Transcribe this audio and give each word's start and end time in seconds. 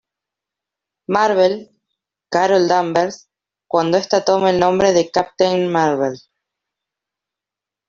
Marvel, 1.05 1.69
Carol 2.31 2.67
Danvers, 2.67 3.29
cuando 3.67 3.99
esta 3.99 4.25
toma 4.25 4.49
el 4.49 4.59
nombre 4.59 4.93
de 4.93 5.11
Captain 5.11 5.71
Marvel. 5.71 6.19